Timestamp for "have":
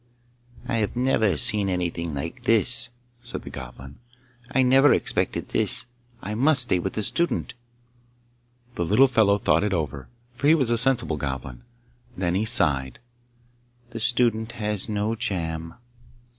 0.77-0.95